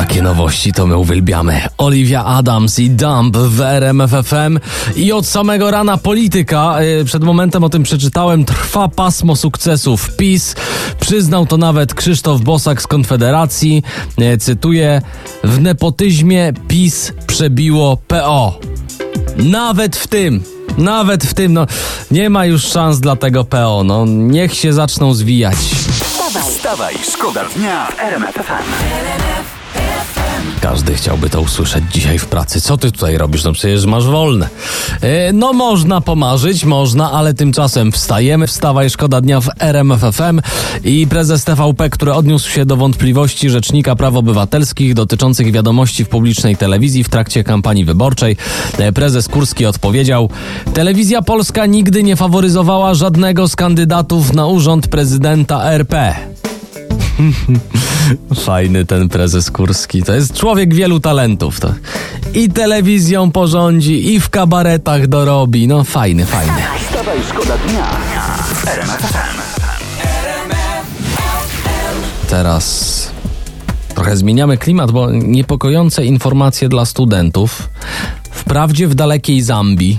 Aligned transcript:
Takie 0.00 0.22
nowości 0.22 0.72
to 0.72 0.86
my 0.86 0.96
uwielbiamy. 0.96 1.60
Olivia 1.78 2.24
Adams 2.24 2.78
i 2.78 2.90
Dump 2.90 3.36
w 3.36 3.60
RMF 3.60 4.10
FM 4.10 4.58
i 4.96 5.12
od 5.12 5.26
samego 5.26 5.70
rana 5.70 5.96
polityka. 5.96 6.82
Yy, 6.82 7.04
Przed 7.04 7.24
momentem 7.24 7.64
o 7.64 7.68
tym 7.68 7.82
przeczytałem. 7.82 8.44
Trwa 8.44 8.88
pasmo 8.88 9.36
sukcesów 9.36 10.16
PiS. 10.16 10.54
Przyznał 11.00 11.46
to 11.46 11.56
nawet 11.56 11.94
Krzysztof 11.94 12.40
Bosak 12.40 12.82
z 12.82 12.86
Konfederacji. 12.86 13.82
Yy, 14.18 14.38
Cytuję: 14.38 15.02
W 15.44 15.60
nepotyzmie 15.60 16.52
PiS 16.68 17.12
przebiło 17.26 17.96
PO. 17.96 18.58
Nawet 19.36 19.96
w 19.96 20.06
tym. 20.06 20.42
Nawet 20.78 21.24
w 21.24 21.34
tym, 21.34 21.52
no 21.52 21.66
nie 22.10 22.30
ma 22.30 22.46
już 22.46 22.64
szans 22.64 23.00
dla 23.00 23.16
tego 23.16 23.44
PO, 23.44 23.82
no 23.84 24.04
niech 24.06 24.54
się 24.54 24.72
zaczną 24.72 25.14
zwijać. 25.14 25.56
Wstawaj, 25.56 26.42
Wstawaj, 26.42 26.94
szkoda 27.12 27.44
dnia 27.56 27.86
w 27.86 28.00
RMF 28.00 28.34
FM. 28.34 29.19
Każdy 30.70 30.94
chciałby 30.94 31.30
to 31.30 31.40
usłyszeć 31.40 31.84
dzisiaj 31.92 32.18
w 32.18 32.26
pracy. 32.26 32.60
Co 32.60 32.76
ty 32.76 32.92
tutaj 32.92 33.18
robisz? 33.18 33.44
No 33.44 33.52
przecież 33.52 33.86
masz 33.86 34.04
wolne. 34.06 34.48
E, 35.00 35.32
No 35.32 35.52
można 35.52 36.00
pomarzyć, 36.00 36.64
można, 36.64 37.12
ale 37.12 37.34
tymczasem 37.34 37.92
wstajemy. 37.92 38.46
Wstawaj, 38.46 38.90
szkoda 38.90 39.20
dnia 39.20 39.40
w 39.40 39.48
RMFFM 39.58 40.40
i 40.84 41.06
prezes 41.06 41.44
TVP, 41.44 41.90
który 41.90 42.12
odniósł 42.12 42.50
się 42.50 42.64
do 42.64 42.76
wątpliwości 42.76 43.50
Rzecznika 43.50 43.96
Praw 43.96 44.14
Obywatelskich 44.14 44.94
dotyczących 44.94 45.52
wiadomości 45.52 46.04
w 46.04 46.08
publicznej 46.08 46.56
telewizji 46.56 47.04
w 47.04 47.08
trakcie 47.08 47.44
kampanii 47.44 47.84
wyborczej. 47.84 48.36
E, 48.78 48.92
Prezes 48.92 49.28
Kurski 49.28 49.66
odpowiedział: 49.66 50.30
Telewizja 50.74 51.22
Polska 51.22 51.66
nigdy 51.66 52.02
nie 52.02 52.16
faworyzowała 52.16 52.94
żadnego 52.94 53.48
z 53.48 53.56
kandydatów 53.56 54.32
na 54.32 54.46
urząd 54.46 54.88
prezydenta 54.88 55.64
RP. 55.64 56.14
Fajny 58.34 58.84
ten 58.84 59.08
prezes 59.08 59.50
Kurski. 59.50 60.02
To 60.02 60.14
jest 60.14 60.34
człowiek 60.34 60.74
wielu 60.74 61.00
talentów. 61.00 61.60
To. 61.60 61.74
I 62.34 62.48
telewizją 62.48 63.30
porządzi, 63.30 64.14
i 64.14 64.20
w 64.20 64.28
kabaretach 64.28 65.06
dorobi. 65.06 65.68
No 65.68 65.84
fajny, 65.84 66.26
fajny. 66.26 66.62
Szkoda 67.28 67.58
dnia. 67.58 67.86
Teraz 72.28 73.10
trochę 73.94 74.16
zmieniamy 74.16 74.58
klimat, 74.58 74.90
bo 74.90 75.10
niepokojące 75.10 76.04
informacje 76.04 76.68
dla 76.68 76.84
studentów. 76.84 77.68
Wprawdzie 78.30 78.88
w 78.88 78.94
dalekiej 78.94 79.42
Zambii, 79.42 79.98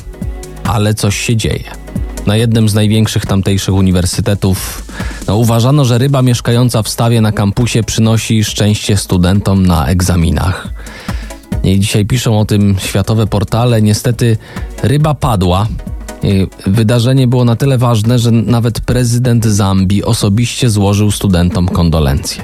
ale 0.64 0.94
coś 0.94 1.20
się 1.20 1.36
dzieje. 1.36 1.64
Na 2.26 2.36
jednym 2.36 2.70
z 2.70 2.74
największych 2.74 3.26
tamtejszych 3.26 3.74
uniwersytetów 3.74 4.84
no, 5.28 5.36
uważano, 5.38 5.86
że 5.86 5.98
ryba 5.98 6.22
mieszkająca 6.22 6.84
w 6.84 6.90
stawie 6.90 7.22
na 7.22 7.32
kampusie 7.32 7.84
przynosi 7.84 8.44
szczęście 8.44 8.98
studentom 8.98 9.66
na 9.66 9.88
egzaminach. 9.88 10.68
I 11.64 11.80
dzisiaj 11.80 12.06
piszą 12.06 12.40
o 12.40 12.46
tym 12.46 12.76
światowe 12.80 13.28
portale. 13.28 13.82
Niestety 13.82 14.38
ryba 14.84 15.14
padła. 15.14 15.68
Wydarzenie 16.68 17.28
było 17.28 17.46
na 17.46 17.56
tyle 17.56 17.78
ważne, 17.78 18.20
że 18.20 18.32
nawet 18.32 18.80
prezydent 18.80 19.46
Zambii 19.46 20.04
osobiście 20.04 20.70
złożył 20.70 21.12
studentom 21.12 21.68
kondolencje. 21.68 22.44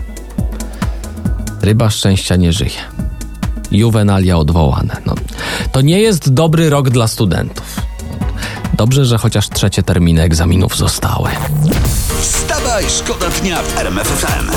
Ryba 1.62 1.90
szczęścia 1.90 2.36
nie 2.36 2.54
żyje. 2.54 2.82
Juwenalia 3.72 4.38
odwołane. 4.38 4.98
No, 5.06 5.16
to 5.72 5.82
nie 5.82 6.00
jest 6.00 6.34
dobry 6.34 6.70
rok 6.70 6.90
dla 6.90 7.08
studentów. 7.08 7.82
Dobrze, 8.78 9.06
że 9.06 9.18
chociaż 9.18 9.50
trzecie 9.50 9.84
terminy 9.84 10.22
egzaminów 10.22 10.78
zostały. 10.78 11.30
Wstawaj, 12.78 12.98
szkoda 12.98 13.30
dnia 13.30 13.62
w 13.64 13.78
RMF 13.78 14.08
FM. 14.08 14.52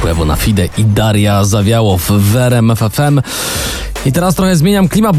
Płewo 0.00 0.24
na 0.24 0.36
Fide 0.36 0.68
i 0.78 0.84
Daria 0.84 1.44
Zawiałow 1.44 2.10
w 2.10 2.36
RMF 2.36 2.78
FM. 2.78 3.20
I 4.06 4.12
teraz 4.12 4.34
trochę 4.34 4.56
zmieniam 4.56 4.88
klimat, 4.88 5.16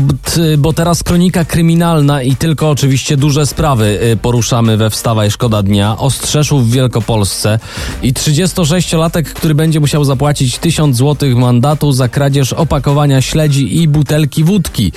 bo 0.58 0.74
teraz 0.74 1.04
kronika 1.04 1.46
kryminalna 1.46 2.24
i 2.24 2.36
tylko 2.36 2.70
oczywiście 2.70 3.18
duże 3.18 3.46
sprawy 3.46 4.00
y, 4.14 4.18
poruszamy 4.18 4.78
we 4.78 4.90
Wstawaj 4.90 5.32
Szkoda 5.32 5.64
Dnia. 5.64 5.98
Ostrzeszów 5.98 6.68
w 6.68 6.72
Wielkopolsce 6.72 7.60
i 8.02 8.14
36-latek, 8.14 9.24
który 9.24 9.56
będzie 9.56 9.80
musiał 9.80 10.04
zapłacić 10.04 10.58
1000 10.58 10.98
zł 10.98 11.40
mandatu 11.40 11.92
za 11.92 12.10
kradzież 12.10 12.54
opakowania 12.54 13.22
śledzi 13.22 13.82
i 13.82 13.88
butelki 13.88 14.44
wódki. 14.44 14.92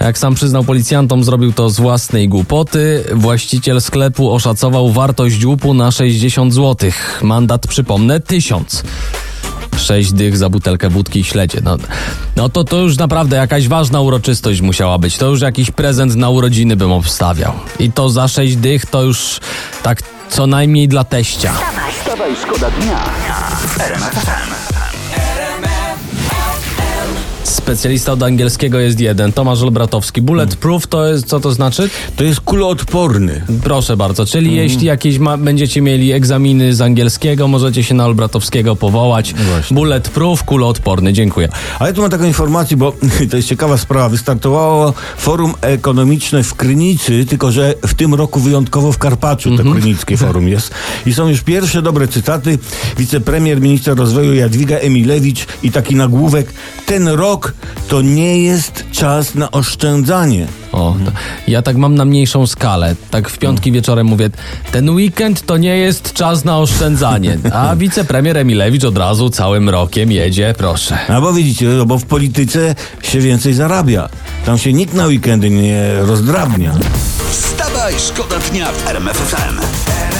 Jak 0.00 0.18
sam 0.18 0.34
przyznał 0.34 0.64
policjantom, 0.64 1.24
zrobił 1.24 1.52
to 1.52 1.70
z 1.70 1.80
własnej 1.80 2.28
głupoty. 2.28 3.04
Właściciel 3.14 3.80
sklepu 3.80 4.32
oszacował 4.32 4.90
wartość 4.90 5.44
łupu 5.44 5.74
na 5.74 5.90
60 5.90 6.54
zł. 6.54 6.90
Mandat, 7.22 7.66
przypomnę, 7.66 8.20
1000. 8.20 8.82
Sześć 9.78 10.12
dych 10.12 10.36
za 10.36 10.48
butelkę 10.48 10.88
wódki 10.88 11.20
i 11.20 11.24
śledzie. 11.24 11.60
No, 11.64 11.76
no 12.36 12.48
to 12.48 12.64
to 12.64 12.76
już 12.76 12.96
naprawdę 12.96 13.36
jakaś 13.36 13.68
ważna 13.68 14.00
uroczystość 14.00 14.60
musiała 14.60 14.98
być. 14.98 15.16
To 15.16 15.26
już 15.26 15.40
jakiś 15.40 15.70
prezent 15.70 16.16
na 16.16 16.30
urodziny 16.30 16.76
bym 16.76 16.92
obstawiał. 16.92 17.52
I 17.78 17.92
to 17.92 18.10
za 18.10 18.28
sześć 18.28 18.56
dych 18.56 18.86
to 18.86 19.02
już 19.02 19.40
tak 19.82 20.02
co 20.28 20.46
najmniej 20.46 20.88
dla 20.88 21.04
teścia. 21.04 21.52
Wstawaj, 22.00 22.36
szkoda 22.36 22.70
dnia. 22.70 23.04
Specjalista 27.68 28.12
od 28.12 28.22
angielskiego 28.22 28.78
jest 28.78 29.00
jeden. 29.00 29.32
Tomasz 29.32 29.62
Olbratowski. 29.62 30.22
Bulletproof 30.22 30.86
to 30.86 31.06
jest, 31.06 31.26
co 31.26 31.40
to 31.40 31.52
znaczy? 31.52 31.90
To 32.16 32.24
jest 32.24 32.40
kuloodporny. 32.40 33.44
Proszę 33.62 33.96
bardzo. 33.96 34.26
Czyli 34.26 34.56
jeśli 34.56 34.86
jakieś 34.86 35.18
ma, 35.18 35.36
będziecie 35.36 35.80
mieli 35.80 36.12
egzaminy 36.12 36.74
z 36.74 36.80
angielskiego, 36.80 37.48
możecie 37.48 37.84
się 37.84 37.94
na 37.94 38.06
Olbratowskiego 38.06 38.76
powołać. 38.76 39.34
Właśnie. 39.34 39.74
Bulletproof, 39.74 40.44
kuloodporny. 40.44 41.12
Dziękuję. 41.12 41.48
Ale 41.78 41.92
tu 41.92 42.00
mam 42.00 42.10
taką 42.10 42.24
informację, 42.24 42.76
bo 42.76 42.92
to 43.30 43.36
jest 43.36 43.48
ciekawa 43.48 43.78
sprawa. 43.78 44.08
Wystartowało 44.08 44.94
forum 45.18 45.54
ekonomiczne 45.60 46.42
w 46.42 46.54
Krynicy, 46.54 47.26
tylko 47.26 47.52
że 47.52 47.74
w 47.86 47.94
tym 47.94 48.14
roku 48.14 48.40
wyjątkowo 48.40 48.92
w 48.92 48.98
Karpaczu 48.98 49.56
to 49.56 49.62
krynickie 49.62 50.16
forum 50.16 50.48
jest. 50.54 50.70
I 51.06 51.14
są 51.14 51.28
już 51.28 51.40
pierwsze 51.40 51.82
dobre 51.82 52.08
cytaty. 52.08 52.58
Wicepremier, 52.98 53.60
minister 53.60 53.96
rozwoju 53.96 54.34
Jadwiga 54.34 54.76
Emilewicz 54.76 55.46
i 55.62 55.70
taki 55.70 55.94
nagłówek. 55.94 56.52
Ten 56.86 57.08
rok 57.08 57.57
to 57.88 58.02
nie 58.02 58.42
jest 58.42 58.84
czas 58.92 59.34
na 59.34 59.50
oszczędzanie. 59.50 60.46
O, 60.72 60.96
to, 61.04 61.12
ja 61.48 61.62
tak 61.62 61.76
mam 61.76 61.94
na 61.94 62.04
mniejszą 62.04 62.46
skalę. 62.46 62.96
Tak 63.10 63.28
w 63.28 63.38
piątki 63.38 63.72
wieczorem 63.72 64.06
mówię, 64.06 64.30
ten 64.72 64.90
weekend 64.90 65.46
to 65.46 65.56
nie 65.56 65.76
jest 65.76 66.12
czas 66.12 66.44
na 66.44 66.58
oszczędzanie. 66.58 67.38
A 67.52 67.76
wicepremier 67.76 68.38
Emilewicz 68.38 68.84
od 68.84 68.98
razu 68.98 69.30
całym 69.30 69.68
rokiem 69.68 70.12
jedzie, 70.12 70.54
proszę. 70.58 70.98
A 71.08 71.20
bo 71.20 71.32
widzicie, 71.32 71.66
no 71.66 71.86
bo 71.86 71.98
w 71.98 72.04
polityce 72.04 72.74
się 73.02 73.20
więcej 73.20 73.54
zarabia. 73.54 74.08
Tam 74.46 74.58
się 74.58 74.72
nikt 74.72 74.94
na 74.94 75.06
weekendy 75.06 75.50
nie 75.50 75.92
rozdrabnia. 76.00 76.74
Wstawaj, 77.30 77.94
szkoda 77.98 78.38
dnia 78.38 78.72
w 78.72 78.88
RMF 78.88 79.16
FM. 79.16 80.17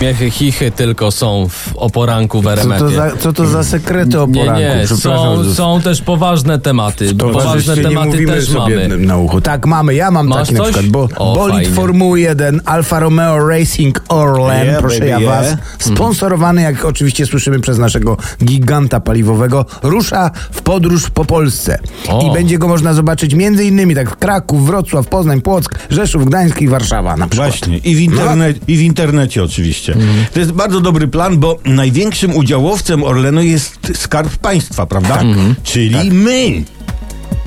Śmiechy, 0.00 0.30
chichy 0.30 0.70
tylko 0.70 1.10
są 1.10 1.48
w 1.48 1.76
oporanku 1.76 2.40
w 2.40 2.44
Co 2.44 2.52
RMF. 2.52 2.78
to, 2.78 2.88
za, 2.90 3.16
co 3.16 3.32
to 3.32 3.46
za 3.46 3.64
sekrety 3.64 4.20
o 4.20 4.26
Nie, 4.26 4.44
nie, 4.44 4.86
są, 4.86 5.44
są 5.54 5.80
też 5.80 6.02
poważne 6.02 6.58
tematy. 6.58 7.14
To 7.14 7.28
Poważne 7.28 7.76
tematy 7.76 8.06
mówimy 8.08 8.32
też 8.32 8.48
sobie 8.48 8.88
mamy. 8.88 8.98
na 9.06 9.16
uchu. 9.16 9.40
Tak, 9.40 9.66
mamy. 9.66 9.94
Ja 9.94 10.10
mam 10.10 10.26
Masz 10.26 10.38
taki 10.48 10.52
na 10.54 10.58
coś? 10.58 10.72
przykład, 10.72 10.86
bo 10.92 11.08
O, 11.16 11.34
bolid 11.34 11.54
fajnie. 11.56 11.70
Formuły 11.70 12.20
1 12.20 12.60
Alfa 12.64 13.00
Romeo 13.00 13.48
Racing 13.48 14.02
Orlen, 14.08 14.66
Yeah, 14.66 14.78
proszę 14.80 14.98
baby, 14.98 15.10
ja 15.10 15.18
yeah. 15.20 15.42
was, 15.42 15.56
sponsorowany, 15.78 16.62
jak 16.62 16.84
oczywiście 16.84 17.26
słyszymy 17.26 17.60
przez 17.60 17.78
naszego 17.78 18.16
giganta 18.44 19.00
paliwowego, 19.00 19.64
rusza 19.82 20.30
w 20.50 20.62
podróż 20.62 21.10
po 21.10 21.24
Polsce. 21.24 21.78
O. 22.08 22.22
I 22.30 22.32
będzie 22.34 22.58
go 22.58 22.68
można 22.68 22.94
zobaczyć 22.94 23.34
między 23.34 23.64
innymi 23.64 23.94
tak 23.94 24.10
w 24.10 24.16
Kraków, 24.16 24.66
Wrocław, 24.66 25.06
Poznań, 25.06 25.40
Płock, 25.40 25.78
Rzeszów, 25.90 26.24
Gdańsk 26.26 26.60
i 26.60 26.68
Warszawa 26.68 27.16
na 27.16 27.26
przykład. 27.26 27.50
Właśnie. 27.50 27.78
I 27.78 27.96
w, 27.96 27.98
interne- 28.12 28.54
I 28.68 28.76
w 28.76 28.80
internecie 28.80 29.44
oczywiście. 29.44 29.89
To 30.32 30.38
jest 30.40 30.52
bardzo 30.52 30.80
dobry 30.80 31.08
plan, 31.08 31.38
bo 31.38 31.58
największym 31.64 32.36
udziałowcem 32.36 33.04
Orlenu 33.04 33.42
jest 33.42 33.92
Skarb 33.94 34.36
Państwa, 34.36 34.86
prawda? 34.86 35.18
Czyli 35.62 36.10
my. 36.10 36.62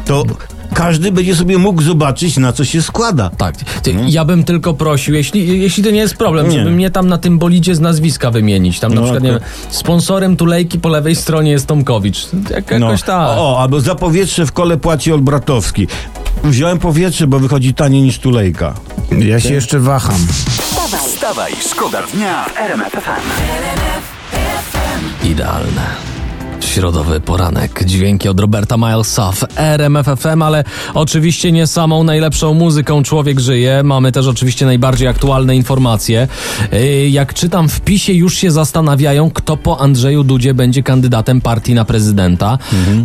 To 0.06 0.24
każdy 0.74 1.12
będzie 1.12 1.36
sobie 1.36 1.58
mógł 1.58 1.82
zobaczyć, 1.82 2.38
na 2.38 2.54
co 2.54 2.66
się 2.66 2.82
składa. 2.82 3.30
Tak. 3.30 3.56
Ty, 3.58 3.96
Ja 4.08 4.26
bym 4.26 4.44
tylko 4.44 4.74
prosił, 4.74 5.14
jeśli, 5.16 5.62
jeśli 5.62 5.84
to 5.84 5.90
nie 5.92 6.00
jest 6.00 6.16
problem, 6.18 6.50
Nie. 6.50 6.60
żeby 6.60 6.72
mnie 6.72 6.90
tam 6.90 7.08
na 7.08 7.18
tym 7.18 7.40
bolidzie 7.40 7.76
z 7.76 7.80
nazwiska 7.80 8.32
wymienić. 8.32 8.80
Tam 8.80 8.94
na 8.94 9.02
No, 9.02 9.08
przykład, 9.08 9.24
nie 9.24 9.32
wiem, 9.32 9.40
sponsorem 9.70 10.36
tulejki 10.38 10.80
po 10.80 10.90
lewej 10.90 11.16
stronie 11.16 11.52
jest 11.52 11.68
Tomkowicz. 11.68 12.28
Jak, 12.50 12.72
jakoś 12.72 13.02
tak. 13.04 13.28
O, 13.40 13.60
albo 13.62 13.82
za 13.82 13.96
powietrze 13.96 14.46
w 14.46 14.52
kole 14.52 14.78
płaci 14.78 15.12
Olbratowski. 15.14 15.88
Wziąłem 16.44 16.80
powietrze, 16.80 17.28
bo 17.28 17.40
wychodzi 17.40 17.74
taniej 17.74 18.02
niż 18.02 18.20
tulejka. 18.20 18.74
Ja 19.20 19.40
się 19.40 19.54
jeszcze 19.54 19.80
waham. 19.80 20.20
Wstawaj, 21.24 21.56
szkoda 21.56 22.02
dnia 22.02 22.46
w 22.46 22.58
RMF 22.58 22.92
FM. 22.92 23.24
Idealne. 25.26 26.13
Środowy 26.66 27.20
poranek, 27.20 27.84
dźwięki 27.86 28.30
od 28.30 28.40
Roberta 28.40 28.78
Milesa 28.78 29.32
w 29.32 29.44
RMFFM, 29.56 30.42
ale 30.42 30.64
oczywiście 30.94 31.52
nie 31.52 31.68
samą 31.68 32.04
najlepszą 32.04 32.54
muzyką 32.54 33.04
człowiek 33.04 33.40
żyje. 33.40 33.84
Mamy 33.84 34.12
też 34.12 34.28
oczywiście 34.28 34.66
najbardziej 34.66 35.08
aktualne 35.08 35.56
informacje. 35.56 36.28
Yy, 36.72 37.10
Jak 37.10 37.34
czytam 37.34 37.70
w 37.70 37.82
PiSie, 37.82 38.14
już 38.14 38.36
się 38.36 38.52
zastanawiają, 38.52 39.32
kto 39.32 39.58
po 39.58 39.80
Andrzeju 39.80 40.24
Dudzie 40.24 40.54
będzie 40.54 40.84
kandydatem 40.84 41.42
partii 41.42 41.74
na 41.74 41.86
prezydenta. 41.86 42.58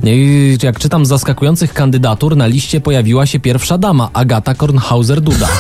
Yy, 0.04 0.56
Jak 0.62 0.78
czytam 0.78 1.06
z 1.06 1.08
zaskakujących 1.08 1.75
kandydatur, 1.75 2.37
na 2.37 2.46
liście 2.46 2.81
pojawiła 2.81 3.26
się 3.26 3.40
pierwsza 3.40 3.78
dama, 3.78 4.11
Agata 4.12 4.52
Kornhauser-Duda. 4.54 5.46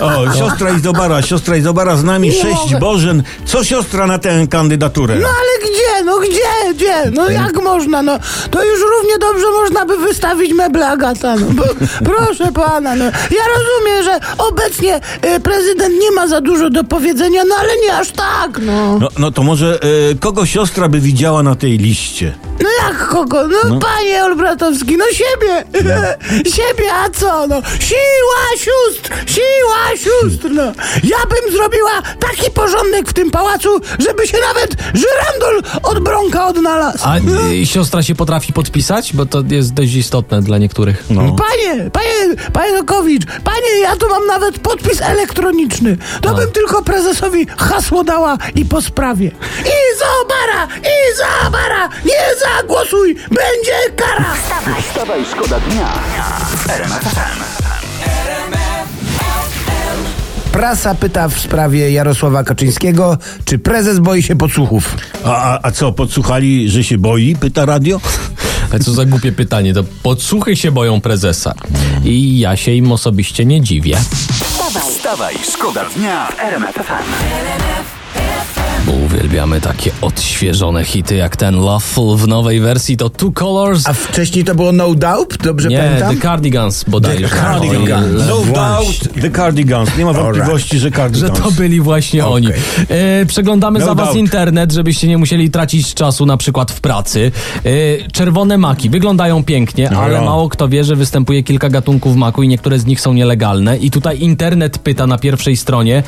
O, 0.00 0.32
siostra 0.34 0.70
Izobara, 0.70 1.22
siostra 1.22 1.56
Izobara 1.56 1.96
z 1.96 2.04
nami, 2.04 2.32
sześć 2.32 2.74
Bożen. 2.80 3.22
Co 3.44 3.64
siostra 3.64 4.06
na 4.06 4.18
tę 4.18 4.46
kandydaturę? 4.50 5.18
No 5.18 5.28
ale 5.28 5.70
gdzie, 5.70 6.04
no 6.04 6.18
gdzie, 6.18 6.74
gdzie? 6.74 7.07
No 7.14 7.30
jak 7.30 7.62
można, 7.62 8.02
no 8.02 8.18
to 8.50 8.64
już 8.64 8.80
równie 8.80 9.18
dobrze 9.18 9.46
można 9.62 9.86
by 9.86 9.96
wystawić 9.96 10.52
meble 10.54 10.88
Agata, 10.88 11.36
no 11.36 11.46
bo, 11.50 11.62
proszę 12.12 12.52
pana, 12.52 12.94
no 12.94 13.04
ja 13.04 13.42
rozumiem, 13.56 14.04
że 14.04 14.20
obecnie 14.38 15.00
y, 15.36 15.40
prezydent 15.40 15.94
nie 16.00 16.10
ma 16.10 16.28
za 16.28 16.40
dużo 16.40 16.70
do 16.70 16.84
powiedzenia, 16.84 17.42
no 17.48 17.54
ale 17.60 17.70
nie 17.86 17.96
aż 17.96 18.10
tak, 18.10 18.58
no. 18.62 18.98
No, 18.98 19.08
no 19.18 19.30
to 19.30 19.42
może 19.42 19.78
e, 19.82 20.14
kogo 20.14 20.46
siostra 20.46 20.88
by 20.88 21.00
widziała 21.00 21.42
na 21.42 21.54
tej 21.54 21.78
liście? 21.78 22.34
No 22.60 22.68
jak 22.88 23.08
kogo? 23.08 23.48
No, 23.48 23.78
panie 23.78 24.24
Olbratowski, 24.24 24.96
no 24.96 25.04
siebie, 25.12 25.64
siebie, 26.56 26.92
a 26.92 27.10
co, 27.10 27.46
no 27.46 27.62
siła 27.80 28.56
sióstr, 28.56 29.10
siła 29.26 29.96
sióstr, 29.96 30.50
no. 30.50 30.62
Ja 31.04 31.18
bym 31.28 31.52
zrobiła 31.52 32.02
taki 32.20 32.50
porządek 32.50 33.08
w 33.08 33.12
tym 33.12 33.30
pałacu, 33.30 33.80
żeby 33.98 34.26
się 34.26 34.38
nawet 34.48 34.76
żyrandol 34.94 35.62
od 35.82 35.98
Bronka 35.98 36.46
odnalazł. 36.46 36.98
A 37.04 37.18
yy, 37.18 37.66
siostra 37.66 38.02
się 38.02 38.14
potrafi 38.14 38.52
podpisać? 38.52 39.12
Bo 39.12 39.26
to 39.26 39.42
jest 39.48 39.74
dość 39.74 39.94
istotne 39.94 40.42
dla 40.42 40.58
niektórych. 40.58 41.04
No. 41.10 41.20
Panie, 41.22 41.90
panie, 41.90 42.36
panie 42.52 42.72
Nokowicz, 42.72 43.26
panie, 43.44 43.78
ja 43.82 43.96
tu 43.96 44.08
mam 44.08 44.26
nawet 44.26 44.58
podpis 44.58 45.02
elektroniczny. 45.02 45.96
To 46.22 46.34
bym 46.34 46.50
tylko 46.50 46.82
prezesowi 46.82 47.46
hasło 47.56 48.04
dała 48.04 48.38
i 48.54 48.64
po 48.64 48.82
sprawie. 48.82 49.30
Izobara, 49.58 50.68
Izobara, 51.12 51.88
nie 52.04 52.27
zagłosuj, 52.88 53.14
będzie 53.14 53.96
kara. 53.96 54.34
Wstawaj, 54.80 55.24
szkoda 55.32 55.60
dnia 55.60 55.92
w 56.56 56.70
RMF 56.70 57.04
FM. 57.04 57.42
Prasa 60.52 60.94
pyta 60.94 61.28
w 61.28 61.38
sprawie 61.38 61.90
Jarosława 61.90 62.44
Kaczyńskiego, 62.44 63.18
czy 63.44 63.58
prezes 63.58 63.98
boi 63.98 64.22
się 64.22 64.36
podsłuchów. 64.36 64.96
A, 65.24 65.54
a, 65.54 65.58
a 65.62 65.70
co, 65.70 65.92
podsłuchali, 65.92 66.70
że 66.70 66.84
się 66.84 66.98
boi? 66.98 67.36
Pyta 67.40 67.64
radio. 67.64 68.00
Ale 68.70 68.80
co 68.80 68.92
za 68.92 69.04
głupie 69.04 69.32
pytanie, 69.32 69.74
to 69.74 69.84
podsłuchy 70.02 70.56
się 70.56 70.72
boją 70.72 71.00
prezesa. 71.00 71.54
I 72.04 72.38
ja 72.38 72.56
się 72.56 72.72
im 72.72 72.92
osobiście 72.92 73.44
nie 73.44 73.60
dziwię. 73.60 73.96
Wstawaj, 74.80 75.34
szkoda 75.52 75.84
dnia 75.96 76.26
w 76.26 76.40
RMF. 76.40 76.78
Bo 78.88 78.94
uwielbiamy 78.94 79.60
takie 79.60 79.90
odświeżone 80.00 80.84
hity 80.84 81.14
jak 81.16 81.36
ten 81.36 81.54
Loveful 81.56 82.16
w 82.16 82.28
nowej 82.28 82.60
wersji 82.60 82.96
to 82.96 83.10
Two 83.10 83.32
Colors. 83.32 83.82
A 83.88 83.92
wcześniej 83.92 84.44
to 84.44 84.54
było 84.54 84.72
No 84.72 84.94
Doubt, 84.94 85.36
dobrze 85.42 85.68
Nie, 85.68 85.78
pamiętam? 85.78 86.16
The 86.16 86.22
Cardigans 86.22 86.84
bodajże. 86.84 87.28
The 87.28 87.36
Cardigans. 87.36 88.22
No 88.28 88.36
Właśnie. 88.36 88.54
doubt 88.54 89.22
the 89.22 89.30
cardigans. 89.30 89.90
Nie 89.98 90.04
ma 90.04 90.12
wątpliwości, 90.12 90.78
że 90.78 90.88
Że 90.88 90.96
cardigans. 90.96 91.38
to 91.40 91.50
byli 91.50 91.80
właśnie 91.80 92.24
Okej. 92.26 92.34
oni. 92.34 92.48
E, 92.88 93.26
przeglądamy 93.26 93.78
No 93.78 93.86
za 93.86 93.94
was 93.94 94.04
doubt. 94.06 94.18
internet, 94.18 94.72
żebyście 94.72 95.08
nie 95.08 95.18
musieli 95.18 95.50
tracić 95.50 95.94
czasu 95.94 96.26
na 96.26 96.36
przykład 96.36 96.72
w 96.72 96.80
pracy. 96.80 97.32
E, 97.64 97.70
czerwone 98.12 98.58
maki 98.58 98.90
wyglądają 98.90 99.44
pięknie, 99.44 99.88
No 99.92 100.00
ale 100.00 100.14
ja. 100.14 100.22
mało 100.22 100.48
kto 100.48 100.68
wie, 100.68 100.84
że 100.84 100.96
występuje 100.96 101.42
kilka 101.42 101.68
gatunków 101.68 102.16
maku 102.16 102.42
i 102.42 102.48
niektóre 102.48 102.78
z 102.78 102.86
nich 102.86 103.00
są 103.00 103.12
nielegalne. 103.12 103.76
I 103.78 103.90
tutaj 103.90 104.20
internet 104.20 104.78
pyta 104.78 105.06
na 105.06 105.18
pierwszej 105.18 105.56
stronie, 105.56 106.02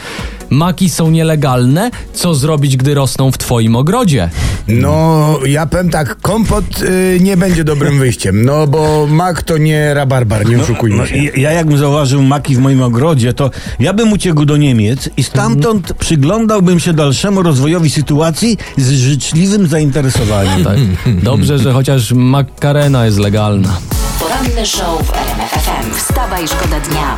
maki 0.50 0.90
są 0.90 1.10
nielegalne, 1.10 1.90
co 2.14 2.34
zrobić, 2.34 2.69
gdy 2.76 2.94
rosną 2.94 3.32
w 3.32 3.38
twoim 3.38 3.76
ogrodzie? 3.76 4.30
No, 4.68 5.38
ja 5.46 5.66
powiem 5.66 5.90
tak, 5.90 6.16
kompot 6.20 6.64
y, 6.82 7.18
nie 7.20 7.36
będzie 7.36 7.64
dobrym 7.64 7.98
wyjściem, 7.98 8.44
no 8.44 8.66
bo 8.66 9.06
mak 9.10 9.42
to 9.42 9.58
nie 9.58 9.94
rabarbar, 9.94 10.48
nie 10.48 10.60
oszukujmy 10.62 10.96
No, 10.96 11.06
się. 11.06 11.16
ja- 11.16 11.32
ja 11.36 11.52
jakbym 11.52 11.78
zauważył 11.78 12.22
maki 12.22 12.56
w 12.56 12.58
moim 12.58 12.82
ogrodzie, 12.82 13.32
to 13.32 13.50
ja 13.80 13.92
bym 13.92 14.12
uciekł 14.12 14.44
do 14.44 14.56
Niemiec 14.56 15.08
i 15.16 15.22
stamtąd 15.22 15.92
przyglądałbym 15.92 16.80
się 16.80 16.92
dalszemu 16.92 17.42
rozwojowi 17.42 17.90
sytuacji 17.90 18.58
z 18.76 18.90
życzliwym 18.90 19.66
zainteresowaniem. 19.66 20.64
Tak. 20.64 20.76
Dobrze, 21.22 21.58
że 21.58 21.72
chociaż 21.72 22.12
makarena 22.12 23.06
jest 23.06 23.18
legalna. 23.18 23.78
Poranny 24.20 24.66
show 24.66 25.02
w 25.06 25.12
RMFFM. 25.12 25.94
Wstawaj, 25.96 26.48
szkoda 26.48 26.80
dnia. 26.80 27.16